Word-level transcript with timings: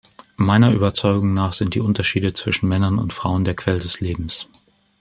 Meiner 0.37 0.71
Überzeugung 0.71 1.35
nach 1.35 1.53
sind 1.53 1.75
die 1.75 1.79
Unterschiede 1.79 2.33
zwischen 2.33 2.67
Männern 2.67 2.97
und 2.97 3.13
Frauen 3.13 3.43
der 3.45 3.53
Quell 3.55 3.77
des 3.77 3.99
Lebens. 3.99 4.47